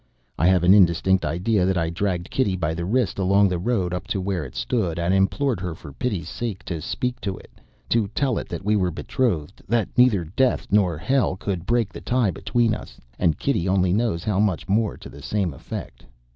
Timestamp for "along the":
3.19-3.59